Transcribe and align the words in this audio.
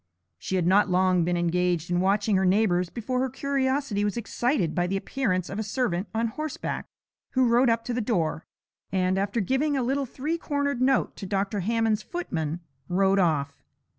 She 0.39 0.55
had 0.55 0.65
not 0.65 0.89
long 0.89 1.23
been 1.23 1.37
engaged 1.37 1.91
in 1.91 1.99
watching 2.01 2.35
her 2.35 2.43
neighbours 2.43 2.89
before 2.89 3.19
her 3.19 3.29
curiosity 3.29 4.03
was 4.03 4.17
excited 4.17 4.73
by 4.73 4.87
the 4.87 4.97
appearance 4.97 5.47
of 5.47 5.59
a 5.59 5.63
servant 5.63 6.07
on 6.11 6.29
horseback, 6.29 6.87
who 7.33 7.47
rode 7.47 7.69
up 7.69 7.83
to 7.85 7.93
the 7.93 8.01
door, 8.01 8.47
and, 8.91 9.19
after 9.19 9.39
giving 9.39 9.77
a 9.77 9.83
little 9.83 10.07
three 10.07 10.39
cornered 10.39 10.81
note 10.81 11.15
to 11.17 11.27
Dr. 11.27 11.59
Hammond's 11.59 12.01
footman, 12.01 12.61
rode 12.89 13.19
off. 13.19 13.61